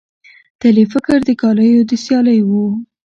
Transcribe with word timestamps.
تل 0.59 0.75
یې 0.81 0.85
فکر 0.93 1.17
د 1.27 1.29
کالیو 1.41 1.87
د 1.89 1.91
سیالۍ 2.03 2.39
وو 2.49 2.65